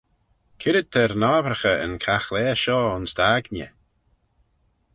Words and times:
C'red 0.59 0.87
t'er 0.93 1.13
n'obbraghey 1.21 1.81
yn 1.85 1.93
caghlaa 2.05 2.55
shoh 2.61 2.87
ayns 2.93 3.13
dt'aigney? 3.17 3.71